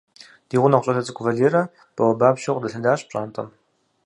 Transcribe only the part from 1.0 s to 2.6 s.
цӀыкӀу Валерэ бауэбапщэу